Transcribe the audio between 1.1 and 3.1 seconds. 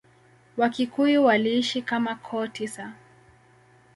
waliishi kama koo tisa.